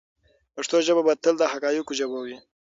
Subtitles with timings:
[0.55, 2.37] پښتو ژبه به تل د حقایقو ژبه وي.